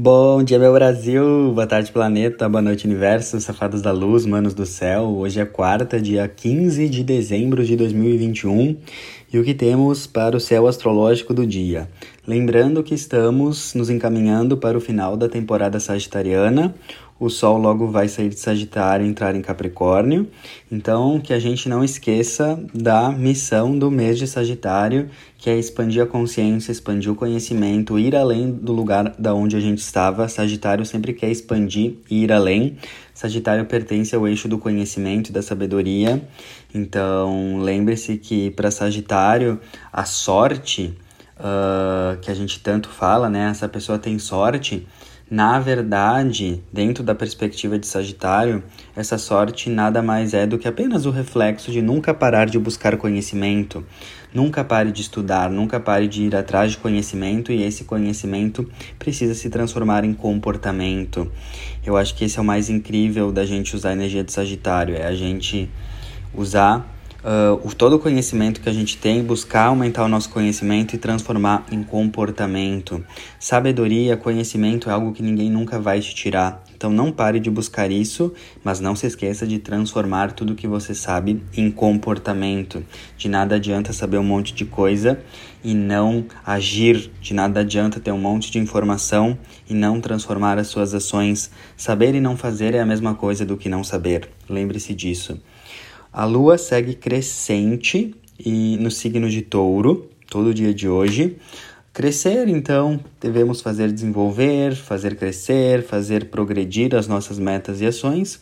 Bom 0.00 0.44
dia, 0.44 0.60
meu 0.60 0.72
Brasil! 0.72 1.50
Boa 1.52 1.66
tarde, 1.66 1.90
planeta! 1.90 2.48
Boa 2.48 2.62
noite, 2.62 2.86
universo! 2.86 3.40
Safados 3.40 3.82
da 3.82 3.90
luz, 3.90 4.24
manos 4.24 4.54
do 4.54 4.64
céu! 4.64 5.06
Hoje 5.16 5.40
é 5.40 5.44
quarta, 5.44 6.00
dia 6.00 6.28
15 6.28 6.88
de 6.88 7.02
dezembro 7.02 7.64
de 7.64 7.74
2021 7.74 8.76
e 9.32 9.38
o 9.40 9.42
que 9.42 9.52
temos 9.52 10.06
para 10.06 10.36
o 10.36 10.40
céu 10.40 10.68
astrológico 10.68 11.34
do 11.34 11.44
dia. 11.44 11.88
Lembrando 12.28 12.82
que 12.82 12.94
estamos 12.94 13.72
nos 13.72 13.88
encaminhando 13.88 14.58
para 14.58 14.76
o 14.76 14.82
final 14.82 15.16
da 15.16 15.30
temporada 15.30 15.80
sagitariana, 15.80 16.74
o 17.18 17.30
Sol 17.30 17.56
logo 17.56 17.86
vai 17.86 18.06
sair 18.06 18.28
de 18.28 18.38
Sagitário 18.38 19.06
e 19.06 19.08
entrar 19.08 19.34
em 19.34 19.40
Capricórnio. 19.40 20.28
Então, 20.70 21.18
que 21.20 21.32
a 21.32 21.38
gente 21.38 21.70
não 21.70 21.82
esqueça 21.82 22.62
da 22.74 23.10
missão 23.10 23.78
do 23.78 23.90
mês 23.90 24.18
de 24.18 24.26
Sagitário, 24.26 25.08
que 25.38 25.48
é 25.48 25.58
expandir 25.58 26.02
a 26.02 26.06
consciência, 26.06 26.70
expandir 26.70 27.10
o 27.10 27.14
conhecimento, 27.14 27.98
ir 27.98 28.14
além 28.14 28.52
do 28.52 28.74
lugar 28.74 29.14
da 29.18 29.32
onde 29.32 29.56
a 29.56 29.60
gente 29.60 29.78
estava. 29.78 30.28
Sagitário 30.28 30.84
sempre 30.84 31.14
quer 31.14 31.30
expandir 31.30 31.94
e 32.10 32.24
ir 32.24 32.30
além. 32.30 32.76
Sagitário 33.14 33.64
pertence 33.64 34.14
ao 34.14 34.28
eixo 34.28 34.46
do 34.48 34.58
conhecimento 34.58 35.30
e 35.30 35.32
da 35.32 35.40
sabedoria. 35.40 36.22
Então, 36.74 37.56
lembre-se 37.62 38.18
que 38.18 38.50
para 38.50 38.70
Sagitário, 38.70 39.58
a 39.90 40.04
sorte 40.04 40.94
uh, 41.38 42.18
que 42.20 42.30
a 42.30 42.34
gente 42.34 42.60
tanto 42.60 42.88
fala, 42.88 43.28
né? 43.30 43.48
Essa 43.50 43.68
pessoa 43.68 43.98
tem 43.98 44.18
sorte 44.18 44.86
na 45.30 45.60
verdade, 45.60 46.62
dentro 46.72 47.04
da 47.04 47.14
perspectiva 47.14 47.78
de 47.78 47.86
Sagitário, 47.86 48.62
essa 48.96 49.18
sorte 49.18 49.68
nada 49.68 50.00
mais 50.00 50.32
é 50.32 50.46
do 50.46 50.56
que 50.56 50.66
apenas 50.66 51.04
o 51.04 51.10
reflexo 51.10 51.70
de 51.70 51.82
nunca 51.82 52.14
parar 52.14 52.46
de 52.46 52.58
buscar 52.58 52.96
conhecimento, 52.96 53.84
nunca 54.32 54.64
pare 54.64 54.90
de 54.90 55.02
estudar, 55.02 55.50
nunca 55.50 55.78
pare 55.78 56.08
de 56.08 56.22
ir 56.22 56.34
atrás 56.34 56.70
de 56.70 56.78
conhecimento 56.78 57.52
e 57.52 57.62
esse 57.62 57.84
conhecimento 57.84 58.66
precisa 58.98 59.34
se 59.34 59.50
transformar 59.50 60.02
em 60.02 60.14
comportamento. 60.14 61.30
Eu 61.84 61.98
acho 61.98 62.14
que 62.14 62.24
esse 62.24 62.38
é 62.38 62.40
o 62.40 62.44
mais 62.44 62.70
incrível 62.70 63.30
da 63.30 63.44
gente 63.44 63.76
usar 63.76 63.90
a 63.90 63.92
energia 63.92 64.24
de 64.24 64.32
Sagitário, 64.32 64.96
é 64.96 65.06
a 65.06 65.14
gente 65.14 65.68
usar 66.32 66.97
uh, 67.28 67.74
todo 67.74 67.96
o 67.96 67.98
conhecimento 67.98 68.60
que 68.60 68.68
a 68.68 68.72
gente 68.72 68.96
tem, 68.96 69.22
buscar 69.22 69.66
aumentar 69.66 70.04
o 70.04 70.08
nosso 70.08 70.30
conhecimento 70.30 70.94
e 70.94 70.98
transformar 70.98 71.66
em 71.70 71.82
comportamento. 71.82 73.04
Sabedoria, 73.38 74.16
conhecimento 74.16 74.88
é 74.88 74.92
algo 74.92 75.12
que 75.12 75.22
ninguém 75.22 75.50
nunca 75.50 75.78
vai 75.78 76.00
te 76.00 76.14
tirar. 76.14 76.64
Então 76.74 76.90
não 76.90 77.10
pare 77.10 77.40
de 77.40 77.50
buscar 77.50 77.90
isso, 77.90 78.32
mas 78.62 78.78
não 78.78 78.94
se 78.94 79.06
esqueça 79.06 79.46
de 79.46 79.58
transformar 79.58 80.32
tudo 80.32 80.54
que 80.54 80.68
você 80.68 80.94
sabe 80.94 81.42
em 81.56 81.70
comportamento. 81.70 82.84
De 83.16 83.28
nada 83.28 83.56
adianta 83.56 83.92
saber 83.92 84.18
um 84.18 84.24
monte 84.24 84.54
de 84.54 84.64
coisa 84.64 85.20
e 85.62 85.74
não 85.74 86.24
agir. 86.46 87.10
De 87.20 87.34
nada 87.34 87.60
adianta 87.60 87.98
ter 87.98 88.12
um 88.12 88.18
monte 88.18 88.50
de 88.52 88.60
informação 88.60 89.36
e 89.68 89.74
não 89.74 90.00
transformar 90.00 90.56
as 90.56 90.68
suas 90.68 90.94
ações. 90.94 91.50
Saber 91.76 92.14
e 92.14 92.20
não 92.20 92.36
fazer 92.36 92.74
é 92.74 92.80
a 92.80 92.86
mesma 92.86 93.12
coisa 93.12 93.44
do 93.44 93.56
que 93.56 93.68
não 93.68 93.82
saber. 93.82 94.30
Lembre-se 94.48 94.94
disso. 94.94 95.40
A 96.12 96.24
lua 96.24 96.56
segue 96.56 96.94
crescente 96.94 98.14
e 98.38 98.78
no 98.78 98.90
signo 98.90 99.28
de 99.28 99.42
Touro, 99.42 100.08
todo 100.30 100.54
dia 100.54 100.72
de 100.72 100.88
hoje. 100.88 101.36
Crescer, 101.98 102.46
então, 102.46 103.00
devemos 103.20 103.60
fazer 103.60 103.90
desenvolver, 103.90 104.76
fazer 104.76 105.16
crescer, 105.16 105.82
fazer 105.82 106.26
progredir 106.26 106.94
as 106.94 107.08
nossas 107.08 107.40
metas 107.40 107.80
e 107.80 107.86
ações. 107.86 108.40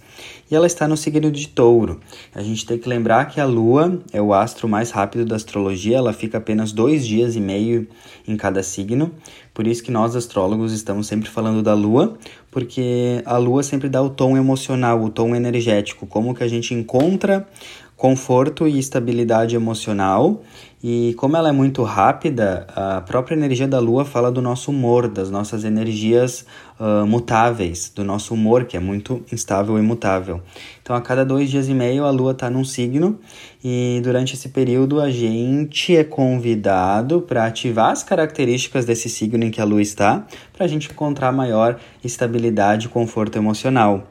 E 0.51 0.55
ela 0.55 0.67
está 0.67 0.87
no 0.87 0.95
signo 0.95 1.31
de 1.33 1.49
Touro. 1.49 1.99
A 2.34 2.43
gente 2.43 2.67
tem 2.67 2.77
que 2.77 2.87
lembrar 2.87 3.25
que 3.25 3.41
a 3.41 3.47
Lua 3.47 3.99
é 4.12 4.21
o 4.21 4.34
astro 4.34 4.69
mais 4.69 4.91
rápido 4.91 5.25
da 5.25 5.37
astrologia, 5.37 5.97
ela 5.97 6.12
fica 6.12 6.37
apenas 6.37 6.71
dois 6.71 7.07
dias 7.07 7.34
e 7.34 7.41
meio 7.41 7.89
em 8.29 8.37
cada 8.37 8.62
signo. 8.62 9.11
Por 9.55 9.67
isso 9.67 9.83
que 9.83 9.91
nós, 9.91 10.15
astrólogos, 10.15 10.75
estamos 10.75 11.07
sempre 11.07 11.31
falando 11.31 11.62
da 11.62 11.73
Lua, 11.73 12.19
porque 12.51 13.23
a 13.25 13.39
Lua 13.39 13.62
sempre 13.62 13.89
dá 13.89 14.03
o 14.03 14.11
tom 14.11 14.37
emocional, 14.37 15.03
o 15.03 15.09
tom 15.09 15.34
energético, 15.34 16.07
como 16.07 16.34
que 16.34 16.45
a 16.45 16.49
gente 16.49 16.75
encontra 16.75 17.49
conforto 17.97 18.69
e 18.69 18.78
estabilidade 18.78 19.56
emocional. 19.56 20.43
E 20.84 21.15
como 21.16 21.37
ela 21.37 21.48
é 21.48 21.53
muito 21.53 21.82
rápida, 21.82 22.66
a 22.76 23.00
própria 23.00 23.34
energia 23.34 23.66
da 23.66 23.81
Lua 23.81 24.04
fala 24.04 24.31
do 24.31 24.43
nosso 24.43 24.71
humor, 24.71 25.09
das 25.09 25.31
nossas 25.31 25.65
energias 25.65 26.44
uh, 26.78 27.06
mutáveis, 27.06 27.91
do 27.93 28.04
nosso 28.04 28.34
humor 28.34 28.66
que 28.66 28.76
é 28.76 28.81
muito 28.81 29.25
instável 29.32 29.78
e 29.78 29.82
mutável. 29.82 30.43
Então, 30.82 30.94
a 30.94 31.00
cada 31.00 31.25
dois 31.25 31.50
dias 31.50 31.69
e 31.69 31.75
meio, 31.75 32.04
a 32.04 32.10
Lua 32.10 32.32
está 32.32 32.50
num 32.50 32.62
signo 32.62 33.19
e 33.65 34.00
durante 34.04 34.34
esse 34.34 34.50
período 34.50 35.00
a 35.00 35.10
gente 35.10 35.97
é 35.97 36.04
convidado 36.04 37.22
para 37.22 37.47
ativar 37.47 37.91
as 37.91 38.04
características 38.04 38.84
desse 38.84 39.09
signo 39.09 39.44
em 39.44 39.50
que 39.50 39.60
a 39.60 39.65
Lua 39.65 39.82
está, 39.82 40.26
para 40.53 40.66
a 40.66 40.69
gente 40.69 40.92
encontrar 40.92 41.32
maior 41.32 41.81
estabilidade 42.04 42.87
e 42.87 42.91
conforto 42.91 43.37
emocional. 43.37 44.06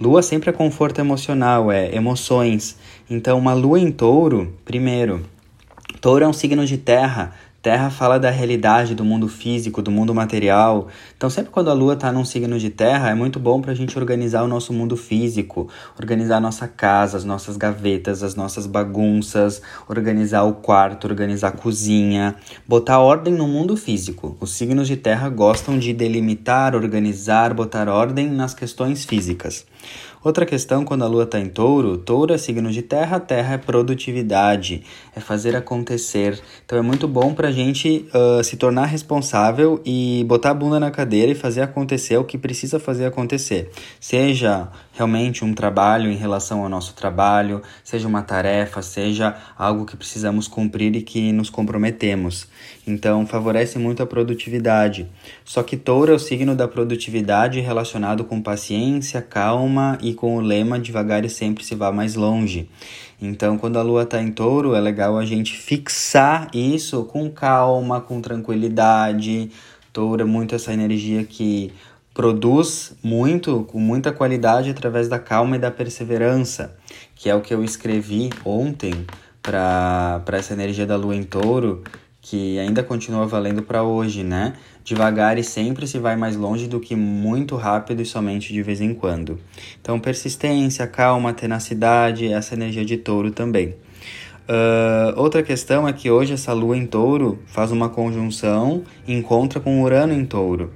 Lua 0.00 0.22
sempre 0.22 0.50
é 0.50 0.52
conforto 0.52 1.00
emocional, 1.00 1.70
é 1.70 1.94
emoções. 1.94 2.76
Então, 3.08 3.38
uma 3.38 3.54
lua 3.54 3.78
em 3.78 3.90
touro, 3.92 4.52
primeiro, 4.64 5.24
touro 6.00 6.24
é 6.24 6.28
um 6.28 6.32
signo 6.32 6.66
de 6.66 6.78
terra, 6.78 7.32
Terra 7.62 7.90
fala 7.90 8.18
da 8.18 8.28
realidade, 8.28 8.92
do 8.92 9.04
mundo 9.04 9.28
físico, 9.28 9.80
do 9.80 9.88
mundo 9.88 10.12
material. 10.12 10.88
Então, 11.16 11.30
sempre 11.30 11.52
quando 11.52 11.70
a 11.70 11.72
Lua 11.72 11.94
está 11.94 12.10
num 12.10 12.24
signo 12.24 12.58
de 12.58 12.68
Terra, 12.70 13.10
é 13.10 13.14
muito 13.14 13.38
bom 13.38 13.62
para 13.62 13.70
a 13.70 13.74
gente 13.74 13.96
organizar 13.96 14.42
o 14.42 14.48
nosso 14.48 14.72
mundo 14.72 14.96
físico, 14.96 15.68
organizar 15.96 16.38
a 16.38 16.40
nossa 16.40 16.66
casa, 16.66 17.16
as 17.16 17.24
nossas 17.24 17.56
gavetas, 17.56 18.24
as 18.24 18.34
nossas 18.34 18.66
bagunças, 18.66 19.62
organizar 19.88 20.42
o 20.42 20.54
quarto, 20.54 21.06
organizar 21.06 21.48
a 21.48 21.52
cozinha, 21.52 22.34
botar 22.66 22.98
ordem 22.98 23.32
no 23.32 23.46
mundo 23.46 23.76
físico. 23.76 24.36
Os 24.40 24.54
signos 24.54 24.88
de 24.88 24.96
Terra 24.96 25.28
gostam 25.28 25.78
de 25.78 25.92
delimitar, 25.92 26.74
organizar, 26.74 27.54
botar 27.54 27.88
ordem 27.88 28.28
nas 28.28 28.54
questões 28.54 29.04
físicas. 29.04 29.64
Outra 30.24 30.46
questão, 30.46 30.84
quando 30.84 31.02
a 31.02 31.08
lua 31.08 31.24
está 31.24 31.40
em 31.40 31.48
touro, 31.48 31.98
touro 31.98 32.32
é 32.32 32.38
signo 32.38 32.70
de 32.70 32.80
terra, 32.80 33.18
terra 33.18 33.54
é 33.54 33.58
produtividade, 33.58 34.84
é 35.16 35.20
fazer 35.20 35.56
acontecer. 35.56 36.40
Então 36.64 36.78
é 36.78 36.82
muito 36.82 37.08
bom 37.08 37.34
para 37.34 37.48
a 37.48 37.52
gente 37.52 38.06
uh, 38.14 38.44
se 38.44 38.56
tornar 38.56 38.86
responsável 38.86 39.80
e 39.84 40.24
botar 40.28 40.50
a 40.50 40.54
bunda 40.54 40.78
na 40.78 40.92
cadeira 40.92 41.32
e 41.32 41.34
fazer 41.34 41.62
acontecer 41.62 42.16
o 42.18 42.24
que 42.24 42.38
precisa 42.38 42.78
fazer 42.78 43.06
acontecer. 43.06 43.72
Seja 43.98 44.68
realmente 44.92 45.44
um 45.44 45.52
trabalho 45.54 46.08
em 46.08 46.16
relação 46.16 46.62
ao 46.62 46.68
nosso 46.68 46.94
trabalho, 46.94 47.60
seja 47.82 48.06
uma 48.06 48.22
tarefa, 48.22 48.80
seja 48.80 49.36
algo 49.58 49.84
que 49.84 49.96
precisamos 49.96 50.46
cumprir 50.46 50.94
e 50.94 51.02
que 51.02 51.32
nos 51.32 51.50
comprometemos. 51.50 52.46
Então 52.86 53.26
favorece 53.26 53.78
muito 53.78 54.02
a 54.02 54.06
produtividade. 54.06 55.08
Só 55.44 55.62
que 55.62 55.76
touro 55.76 56.12
é 56.12 56.14
o 56.14 56.18
signo 56.18 56.56
da 56.56 56.66
produtividade 56.66 57.60
relacionado 57.60 58.24
com 58.24 58.42
paciência, 58.42 59.22
calma 59.22 59.96
e 60.02 60.14
com 60.14 60.36
o 60.36 60.40
lema 60.40 60.78
devagar 60.78 61.24
e 61.24 61.28
sempre 61.28 61.64
se 61.64 61.74
vá 61.74 61.92
mais 61.92 62.16
longe. 62.16 62.68
Então, 63.20 63.56
quando 63.56 63.78
a 63.78 63.82
lua 63.82 64.02
está 64.02 64.20
em 64.20 64.32
touro, 64.32 64.74
é 64.74 64.80
legal 64.80 65.16
a 65.16 65.24
gente 65.24 65.56
fixar 65.56 66.50
isso 66.52 67.04
com 67.04 67.30
calma, 67.30 68.00
com 68.00 68.20
tranquilidade. 68.20 69.48
Touro 69.92 70.22
é 70.22 70.24
muito 70.24 70.56
essa 70.56 70.72
energia 70.72 71.22
que 71.22 71.72
produz 72.12 72.96
muito, 73.00 73.64
com 73.70 73.78
muita 73.78 74.10
qualidade, 74.10 74.70
através 74.70 75.08
da 75.08 75.20
calma 75.20 75.54
e 75.54 75.58
da 75.58 75.70
perseverança, 75.70 76.76
que 77.14 77.30
é 77.30 77.34
o 77.34 77.40
que 77.40 77.54
eu 77.54 77.62
escrevi 77.62 78.30
ontem 78.44 79.06
para 79.40 80.22
essa 80.32 80.52
energia 80.52 80.84
da 80.84 80.96
lua 80.96 81.14
em 81.14 81.22
touro, 81.22 81.84
que 82.22 82.56
ainda 82.60 82.84
continua 82.84 83.26
valendo 83.26 83.64
para 83.64 83.82
hoje, 83.82 84.22
né? 84.22 84.52
Devagar 84.84 85.36
e 85.38 85.42
sempre 85.42 85.88
se 85.88 85.98
vai 85.98 86.14
mais 86.14 86.36
longe 86.36 86.68
do 86.68 86.78
que 86.78 86.94
muito 86.94 87.56
rápido 87.56 88.00
e 88.00 88.06
somente 88.06 88.52
de 88.52 88.62
vez 88.62 88.80
em 88.80 88.94
quando. 88.94 89.40
Então, 89.80 89.98
persistência, 89.98 90.86
calma, 90.86 91.34
tenacidade, 91.34 92.32
essa 92.32 92.54
energia 92.54 92.84
de 92.84 92.96
touro 92.96 93.32
também. 93.32 93.74
Uh, 94.48 95.14
outra 95.16 95.40
questão 95.40 95.86
é 95.86 95.92
que 95.92 96.10
hoje 96.10 96.32
essa 96.32 96.52
lua 96.52 96.76
em 96.76 96.84
touro 96.84 97.38
faz 97.46 97.70
uma 97.70 97.88
conjunção 97.88 98.82
encontra 99.06 99.60
com 99.60 99.82
Urano 99.82 100.12
em 100.12 100.24
touro. 100.24 100.70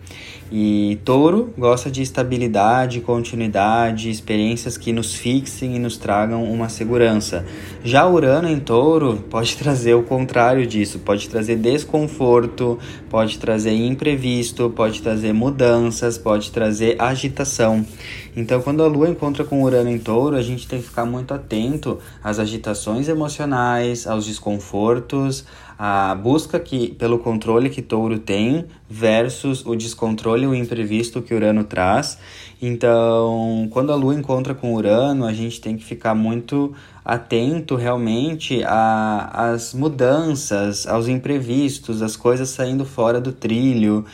E 0.53 1.01
touro 1.05 1.53
gosta 1.59 1.91
de 1.91 2.01
estabilidade, 2.01 3.01
continuidade, 3.01 4.09
experiências 4.09 4.79
que 4.79 4.93
nos 4.93 5.13
fixem 5.13 5.75
e 5.75 5.79
nos 5.81 5.97
tragam 5.97 6.45
uma 6.45 6.69
segurança. 6.69 7.45
Já 7.83 8.07
Urano 8.07 8.49
em 8.49 8.61
touro 8.61 9.25
pode 9.29 9.57
trazer 9.59 9.95
o 9.95 10.05
contrário 10.05 10.65
disso, 10.65 11.01
pode 11.01 11.29
trazer 11.29 11.57
desconforto, 11.57 12.79
pode 13.11 13.39
trazer 13.41 13.73
imprevisto, 13.73 14.71
pode 14.71 15.03
trazer 15.03 15.33
mudanças, 15.33 16.17
pode 16.17 16.53
trazer 16.53 16.95
agitação. 17.01 17.85
Então, 18.37 18.61
quando 18.61 18.85
a 18.85 18.87
lua 18.87 19.09
encontra 19.09 19.43
com 19.45 19.63
Urano 19.63 19.91
em 19.91 19.99
touro, 19.99 20.37
a 20.37 20.43
gente 20.43 20.69
tem 20.69 20.81
que 20.81 20.87
ficar 20.89 21.07
muito 21.07 21.33
atento 21.35 21.99
às 22.23 22.39
agitações 22.39 23.09
emocionais 23.09 23.56
aos 24.07 24.27
desconfortos, 24.27 25.45
a 25.79 26.15
busca 26.15 26.59
que, 26.59 26.95
pelo 26.95 27.19
controle 27.19 27.69
que 27.69 27.83
Touro 27.83 28.19
tem 28.19 28.65
versus 28.89 29.65
o 29.67 29.77
descontrole 29.77 30.45
e 30.45 30.47
o 30.47 30.55
imprevisto 30.55 31.21
que 31.21 31.35
Urano 31.35 31.65
traz. 31.65 32.19
Então, 32.61 33.69
quando 33.71 33.93
a 33.93 33.95
Lua 33.95 34.15
encontra 34.15 34.55
com 34.55 34.75
Urano, 34.75 35.27
a 35.27 35.33
gente 35.35 35.61
tem 35.61 35.77
que 35.77 35.85
ficar 35.85 36.15
muito 36.15 36.75
atento 37.05 37.77
realmente 37.77 38.63
às 38.65 39.75
mudanças, 39.75 40.87
aos 40.87 41.09
imprevistos, 41.09 42.01
as 42.01 42.17
coisas 42.17 42.49
saindo 42.49 42.85
fora 42.85 43.21
do 43.21 43.31
trilho. 43.31 44.05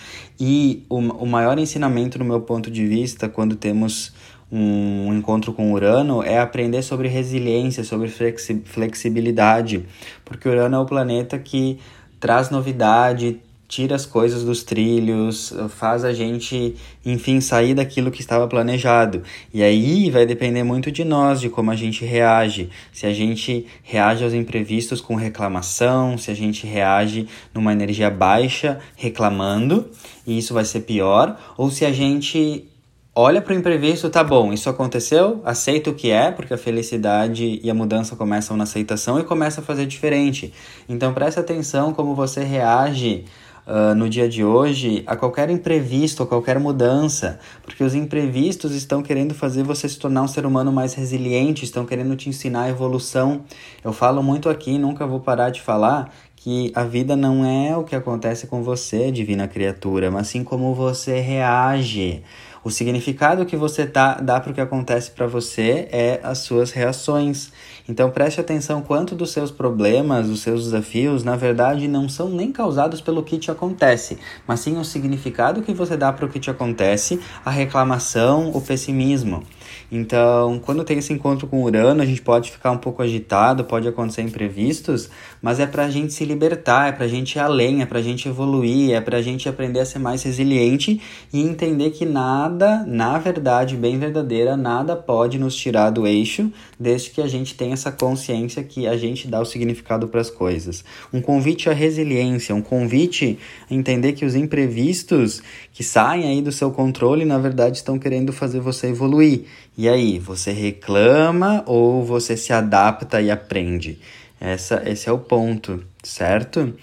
E 0.41 0.85
o, 0.89 0.97
o 0.99 1.27
maior 1.27 1.57
ensinamento, 1.59 2.19
no 2.19 2.25
meu 2.25 2.41
ponto 2.41 2.71
de 2.71 2.85
vista, 2.85 3.29
quando 3.29 3.55
temos 3.55 4.13
um 4.53 5.15
encontro 5.15 5.55
com 5.55 5.73
Urano 5.73 6.23
é 6.23 6.39
aprender 6.39 6.83
sobre 6.83 7.09
resiliência, 7.09 7.83
sobre 7.83 8.09
flexi 8.09 8.63
flexibilidade, 8.67 9.87
porque 10.25 10.47
Urano 10.47 10.77
é 10.77 10.79
o 10.79 10.85
planeta 10.85 11.39
que 11.39 11.79
traz 12.21 12.51
novidade, 12.51 13.41
tira 13.67 13.97
as 13.97 14.05
coisas 14.05 14.45
dos 14.45 14.63
trilhos, 14.63 15.55
faz 15.71 16.05
a 16.05 16.13
gente, 16.13 16.77
enfim, 17.07 17.41
sair 17.41 17.73
daquilo 17.73 18.11
que 18.11 18.21
estava 18.21 18.47
planejado. 18.47 19.23
E 19.55 19.63
aí 19.63 20.11
vai 20.11 20.27
depender 20.27 20.63
muito 20.63 20.93
de 20.93 21.03
nós, 21.03 21.41
de 21.41 21.49
como 21.49 21.71
a 21.71 21.75
gente 21.75 22.05
reage. 22.05 22.69
Se 22.93 23.07
a 23.07 23.15
gente 23.15 23.67
reage 23.83 24.23
aos 24.23 24.35
imprevistos 24.35 25.01
com 25.01 25.15
reclamação, 25.15 26.19
se 26.19 26.31
a 26.31 26.35
gente 26.35 26.67
reage 26.67 27.27
numa 27.55 27.73
energia 27.73 28.11
baixa 28.11 28.79
reclamando, 28.95 29.89
e 30.27 30.37
isso 30.37 30.53
vai 30.53 30.67
ser 30.67 30.81
pior, 30.81 31.41
ou 31.57 31.71
se 31.71 31.87
a 31.87 31.93
gente 31.93 32.69
olha 33.15 33.43
para 33.43 33.53
o 33.53 33.57
imprevisto, 33.57 34.09
tá 34.09 34.25
bom, 34.25 34.53
isso 34.53 34.71
aconteceu, 34.71 35.41
aceita 35.45 35.91
o 35.91 35.95
que 35.95 36.11
é, 36.11 36.31
porque 36.31 36.55
a 36.55 36.59
felicidade 36.59 37.61
e 37.63 37.71
a 37.71 37.75
mudança 37.75 38.17
começam 38.17 38.57
na 38.57 38.65
aceitação 38.65 39.19
e 39.19 39.25
começa 39.25 39.61
a 39.61 39.65
fazer 39.65 39.87
diferente. 39.87 40.53
Então 40.89 41.13
preste 41.13 41.39
atenção 41.39 41.93
como 41.93 42.15
você 42.15 42.43
reage 42.43 43.25
uh, 43.67 43.95
no 43.95 44.09
dia 44.09 44.29
de 44.29 44.43
hoje 44.43 45.03
a 45.07 45.15
qualquer 45.15 45.51
imprevisto, 45.51 46.23
a 46.23 46.27
qualquer 46.27 46.59
mudança, 46.59 47.39
porque 47.63 47.85
os 47.85 47.95
imprevistos 47.95 48.73
estão 48.75 49.03
querendo 49.03 49.35
fazer 49.35 49.63
você 49.63 49.89
se 49.89 49.99
tornar 49.99 50.23
um 50.23 50.29
ser 50.29 50.47
humano 50.47 50.73
mais 50.73 50.95
resiliente, 50.95 51.65
estão 51.65 51.85
querendo 51.85 52.17
te 52.17 52.29
ensinar 52.29 52.63
a 52.63 52.69
evolução. 52.71 53.43
Eu 53.85 53.93
falo 53.93 54.23
muito 54.23 54.49
aqui, 54.49 54.79
nunca 54.79 55.07
vou 55.07 55.21
parar 55.21 55.51
de 55.51 55.61
falar 55.61 56.11
que 56.43 56.73
a 56.75 56.83
vida 56.83 57.15
não 57.15 57.45
é 57.45 57.77
o 57.77 57.85
que 57.85 57.95
acontece 57.95 58.49
com 58.49 58.65
você, 58.65 59.13
divina 59.13 59.47
criatura, 59.47 60.11
mas 60.11 60.27
sim 60.27 60.43
como 60.43 60.75
você 60.75 61.21
reage. 61.21 62.21
O 62.65 62.71
significado 62.71 63.47
que 63.47 63.57
você 63.57 63.87
tá, 63.87 64.15
dá 64.15 64.41
para 64.41 64.51
o 64.51 64.55
que 64.55 64.61
acontece 64.61 65.13
para 65.13 65.29
você 65.29 65.89
é 65.93 66.19
as 66.21 66.39
suas 66.39 66.73
reações. 66.73 67.53
Então 67.89 68.11
preste 68.11 68.41
atenção 68.41 68.83
quanto 68.83 69.15
dos 69.15 69.31
seus 69.31 69.53
problemas, 69.53 70.29
dos 70.29 70.41
seus 70.41 70.65
desafios, 70.65 71.23
na 71.23 71.37
verdade 71.37 71.87
não 71.87 72.09
são 72.09 72.29
nem 72.29 72.51
causados 72.51 73.01
pelo 73.01 73.23
que 73.23 73.39
te 73.39 73.51
acontece, 73.51 74.19
mas 74.45 74.59
sim 74.59 74.77
o 74.79 74.85
significado 74.85 75.63
que 75.63 75.73
você 75.73 75.97
dá 75.97 76.13
para 76.13 76.27
o 76.27 76.29
que 76.29 76.41
te 76.41 76.51
acontece, 76.51 77.21
a 77.45 77.51
reclamação, 77.51 78.51
o 78.51 78.61
pessimismo. 78.61 79.45
Então, 79.91 80.61
quando 80.65 80.85
tem 80.85 80.99
esse 80.99 81.13
encontro 81.13 81.47
com 81.47 81.63
Urano, 81.63 82.03
a 82.03 82.07
gente 82.07 82.23
pode 82.23 82.51
ficar 82.51 82.71
um 82.71 82.79
pouco 82.79 83.03
agitado, 83.03 83.65
pode 83.65 83.87
acontecer 83.87 84.23
imprevistos, 84.23 85.11
mas 85.41 85.61
é 85.61 85.67
para 85.67 85.85
a 85.85 85.91
gente 85.91 86.13
se 86.13 86.25
libertar, 86.25 86.89
é 86.89 86.93
para 86.93 87.05
a 87.05 87.09
gente 87.09 87.37
ir 87.37 87.41
além, 87.41 87.83
é 87.83 87.87
para 87.87 87.99
a 87.99 88.03
gente 88.03 88.29
evoluir, 88.29 88.95
é 88.95 89.01
para 89.01 89.19
a 89.19 89.23
gente 89.23 89.49
aprender 89.49 89.81
a 89.81 89.85
ser 89.85 89.99
mais 89.99 90.23
resiliente 90.23 91.01
e 91.33 91.41
entender 91.41 91.91
que 91.91 92.05
nada, 92.05 92.85
na 92.87 93.19
verdade, 93.19 93.77
bem 93.77 93.99
verdadeira, 93.99 94.57
nada 94.57 94.97
pode 94.97 95.39
nos 95.39 95.55
tirar 95.55 95.91
do 95.91 96.07
eixo, 96.07 96.51
desde 96.79 97.11
que 97.11 97.21
a 97.21 97.27
gente 97.27 97.55
tenha 97.55 97.75
essa 97.75 97.93
consciência 97.93 98.63
que 98.63 98.87
a 98.87 98.97
gente 98.97 99.29
dá 99.29 99.41
o 99.41 99.45
significado 99.45 100.09
para 100.09 100.21
as 100.21 100.31
coisas. 100.31 100.85
Um 101.13 101.21
convite 101.21 101.69
à 101.69 101.73
resiliência, 101.73 102.55
um 102.55 102.63
convite 102.63 103.39
a 103.71 103.75
entender 103.75 104.13
que 104.13 104.25
os 104.25 104.35
imprevistos 104.35 105.43
que 105.73 105.83
saem 105.83 106.29
aí 106.29 106.43
do 106.43 106.53
seu 106.53 106.71
controle, 106.71 107.25
na 107.25 107.39
verdade, 107.39 107.77
estão 107.77 107.99
querendo 107.99 108.33
fazer 108.33 108.61
você 108.61 108.89
evoluir. 108.89 109.45
E 109.77 109.89
aí, 109.89 110.19
você 110.19 110.53
reclama 110.53 111.63
ou 111.67 112.05
você 112.05 112.37
se 112.37 112.53
adapta 112.53 113.21
e 113.21 113.31
aprende? 113.31 113.99
Essa, 114.41 114.83
esse 114.85 115.09
é 115.09 115.13
o 115.13 115.19
ponto, 115.19 115.83
certo? 116.03 116.75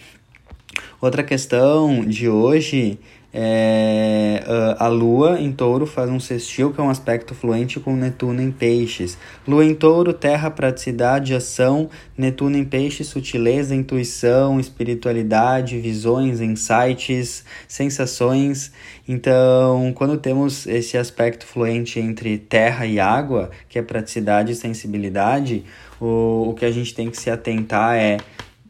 Outra 1.02 1.24
questão 1.24 2.06
de 2.06 2.28
hoje 2.28 3.00
é, 3.32 4.44
a 4.80 4.88
Lua 4.88 5.40
em 5.40 5.52
touro 5.52 5.86
faz 5.86 6.10
um 6.10 6.20
sextil, 6.20 6.74
que 6.74 6.82
é 6.82 6.84
um 6.84 6.90
aspecto 6.90 7.36
fluente 7.36 7.80
com 7.80 7.96
Netuno 7.96 8.42
em 8.42 8.52
peixes. 8.52 9.18
Lua 9.48 9.64
em 9.64 9.76
touro, 9.76 10.14
terra, 10.14 10.50
praticidade, 10.50 11.36
ação. 11.36 11.90
Netuno 12.18 12.58
em 12.58 12.66
peixes, 12.66 13.08
sutileza, 13.08 13.76
intuição, 13.76 14.60
espiritualidade, 14.60 15.80
visões, 15.80 16.42
insights, 16.42 17.46
sensações. 17.68 18.72
Então, 19.08 19.94
quando 19.94 20.18
temos 20.18 20.66
esse 20.66 20.98
aspecto 20.98 21.46
fluente 21.46 22.00
entre 22.00 22.38
terra 22.38 22.88
e 22.88 23.00
água, 23.00 23.52
que 23.68 23.78
é 23.78 23.82
praticidade 23.82 24.54
e 24.54 24.56
sensibilidade, 24.56 25.64
o, 26.02 26.50
o 26.50 26.54
que 26.56 26.66
a 26.66 26.72
gente 26.72 26.96
tem 26.96 27.12
que 27.12 27.18
se 27.18 27.30
atentar 27.30 27.96
é 27.96 28.18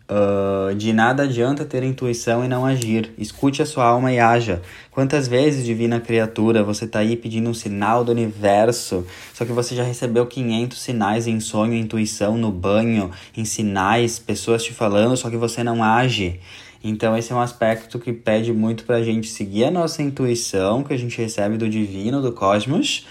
Uh, 0.10 0.74
de 0.74 0.92
nada 0.92 1.22
adianta 1.22 1.64
ter 1.64 1.84
intuição 1.84 2.44
e 2.44 2.48
não 2.48 2.66
agir. 2.66 3.14
Escute 3.16 3.62
a 3.62 3.66
sua 3.66 3.86
alma 3.86 4.12
e 4.12 4.20
haja. 4.20 4.60
Quantas 4.90 5.28
vezes, 5.28 5.64
divina 5.64 6.00
criatura, 6.00 6.64
você 6.64 6.86
está 6.86 6.98
aí 6.98 7.16
pedindo 7.16 7.48
um 7.48 7.54
sinal 7.54 8.04
do 8.04 8.12
universo, 8.12 9.06
só 9.36 9.46
que 9.46 9.52
você 9.52 9.76
já 9.76 9.84
recebeu 9.84 10.26
500 10.26 10.80
sinais 10.82 11.28
em 11.28 11.40
sonho, 11.40 11.76
intuição, 11.76 12.36
no 12.40 12.52
banho, 12.52 13.12
em 13.38 13.46
sinais, 13.46 14.18
pessoas 14.18 14.64
te 14.64 14.74
falando, 14.74 15.16
só 15.16 15.30
que 15.30 15.38
você 15.38 15.64
não 15.64 15.84
age. 15.84 16.40
Então, 16.84 17.16
esse 17.16 17.32
é 17.32 17.36
um 17.36 17.42
aspecto 17.42 18.00
que 18.00 18.12
pede 18.12 18.52
muito 18.52 18.86
para 18.86 18.96
a 18.96 19.04
gente 19.04 19.28
seguir 19.28 19.66
a 19.66 19.72
nossa 19.72 20.02
intuição, 20.02 20.82
que 20.84 20.94
a 20.94 20.98
gente 20.98 21.22
recebe 21.22 21.56
do 21.56 21.70
divino, 21.70 22.20
do 22.20 22.32
cosmos, 22.32 23.06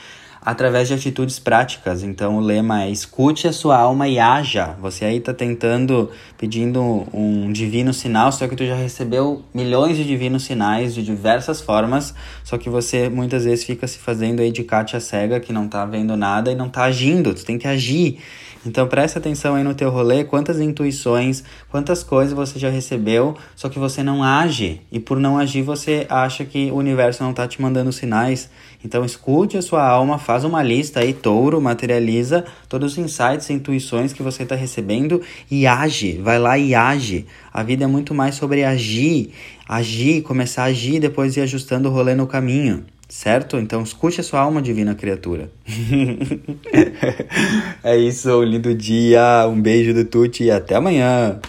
através 0.48 0.88
de 0.88 0.94
atitudes 0.94 1.38
práticas. 1.38 2.02
Então 2.02 2.38
o 2.38 2.40
lema 2.40 2.84
é 2.84 2.90
escute 2.90 3.46
a 3.46 3.52
sua 3.52 3.76
alma 3.76 4.08
e 4.08 4.18
haja. 4.18 4.74
Você 4.80 5.04
aí 5.04 5.18
está 5.18 5.34
tentando, 5.34 6.10
pedindo 6.38 7.06
um 7.12 7.52
divino 7.52 7.92
sinal, 7.92 8.32
só 8.32 8.48
que 8.48 8.56
tu 8.56 8.64
já 8.64 8.74
recebeu 8.74 9.42
milhões 9.52 9.98
de 9.98 10.04
divinos 10.04 10.44
sinais 10.44 10.94
de 10.94 11.02
diversas 11.02 11.60
formas, 11.60 12.14
só 12.42 12.56
que 12.56 12.70
você 12.70 13.10
muitas 13.10 13.44
vezes 13.44 13.62
fica 13.62 13.86
se 13.86 13.98
fazendo 13.98 14.40
aí 14.40 14.50
de 14.50 14.64
Kátia 14.64 15.00
cega 15.00 15.38
que 15.38 15.52
não 15.52 15.66
está 15.66 15.84
vendo 15.84 16.16
nada 16.16 16.50
e 16.50 16.54
não 16.54 16.68
está 16.68 16.84
agindo. 16.84 17.34
Tu 17.34 17.44
tem 17.44 17.58
que 17.58 17.68
agir. 17.68 18.18
Então 18.66 18.88
preste 18.88 19.16
atenção 19.16 19.54
aí 19.54 19.62
no 19.62 19.74
teu 19.74 19.88
rolê, 19.90 20.24
quantas 20.24 20.60
intuições, 20.60 21.44
quantas 21.70 22.02
coisas 22.02 22.34
você 22.34 22.58
já 22.58 22.68
recebeu, 22.68 23.36
só 23.54 23.68
que 23.68 23.78
você 23.78 24.02
não 24.02 24.22
age. 24.22 24.80
E 24.90 24.98
por 24.98 25.20
não 25.20 25.38
agir 25.38 25.62
você 25.62 26.06
acha 26.08 26.44
que 26.44 26.70
o 26.70 26.76
universo 26.76 27.22
não 27.22 27.30
está 27.30 27.46
te 27.46 27.62
mandando 27.62 27.92
sinais. 27.92 28.50
Então 28.84 29.04
escute 29.04 29.56
a 29.56 29.62
sua 29.62 29.86
alma, 29.86 30.18
faz 30.18 30.44
uma 30.44 30.62
lista 30.62 31.00
aí, 31.00 31.12
touro, 31.12 31.60
materializa 31.60 32.44
todos 32.68 32.92
os 32.92 32.98
insights 32.98 33.48
e 33.48 33.52
intuições 33.52 34.12
que 34.12 34.22
você 34.22 34.42
está 34.42 34.54
recebendo 34.54 35.22
e 35.50 35.66
age. 35.66 36.20
Vai 36.22 36.38
lá 36.38 36.58
e 36.58 36.74
age. 36.74 37.26
A 37.52 37.62
vida 37.62 37.84
é 37.84 37.86
muito 37.86 38.12
mais 38.12 38.34
sobre 38.34 38.64
agir, 38.64 39.32
agir, 39.68 40.22
começar 40.22 40.62
a 40.62 40.66
agir 40.66 40.96
e 40.96 41.00
depois 41.00 41.36
ir 41.36 41.42
ajustando 41.42 41.88
o 41.88 41.92
rolê 41.92 42.14
no 42.14 42.26
caminho. 42.26 42.84
Certo? 43.08 43.56
Então 43.56 43.82
escute 43.82 44.20
a 44.20 44.24
sua 44.24 44.40
alma, 44.40 44.60
divina 44.60 44.94
criatura. 44.94 45.50
é 47.82 47.96
isso, 47.96 48.42
lindo 48.42 48.74
dia, 48.74 49.46
um 49.48 49.60
beijo 49.60 49.94
do 49.94 50.04
Tuti 50.04 50.44
e 50.44 50.50
até 50.50 50.74
amanhã. 50.74 51.40